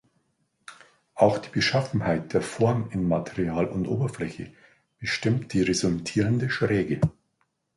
Auch 1.13 1.37
die 1.37 1.49
Beschaffenheit 1.51 2.33
der 2.33 2.41
Form 2.41 2.89
in 2.91 3.07
Material 3.07 3.65
und 3.67 3.85
Oberfläche 3.87 4.51
bestimmt 4.97 5.53
die 5.53 5.61
resultierende 5.61 6.49
Schräge. 6.49 7.01